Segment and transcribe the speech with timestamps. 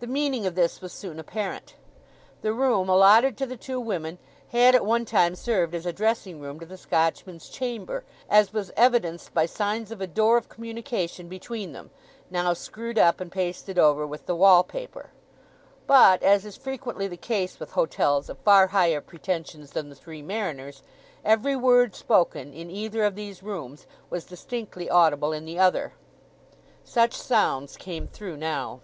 [0.00, 1.76] The meaning of this was soon apparent.
[2.42, 4.18] The room allotted to the two women
[4.48, 8.72] had at one time served as a dressing room to the Scotchman's chamber, as was
[8.76, 14.04] evidenced by signs of a door of communication between them—now screwed up and pasted over
[14.04, 15.10] with the wall paper.
[15.86, 20.22] But, as is frequently the case with hotels of far higher pretensions than the Three
[20.22, 20.82] Mariners,
[21.24, 25.92] every word spoken in either of these rooms was distinctly audible in the other.
[26.82, 28.80] Such sounds came through now.